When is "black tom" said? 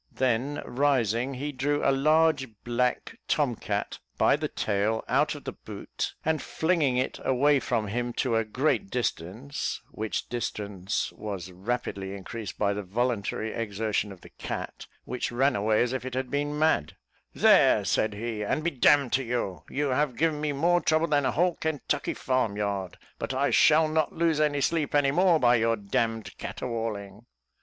2.63-3.55